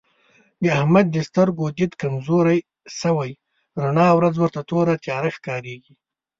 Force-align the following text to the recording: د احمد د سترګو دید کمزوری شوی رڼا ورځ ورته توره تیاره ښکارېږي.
د 0.63 0.63
احمد 0.79 1.05
د 1.11 1.17
سترګو 1.27 1.65
دید 1.77 1.91
کمزوری 2.01 2.59
شوی 2.99 3.31
رڼا 3.83 4.09
ورځ 4.17 4.33
ورته 4.37 4.61
توره 4.69 4.95
تیاره 5.03 5.29
ښکارېږي. 5.37 5.93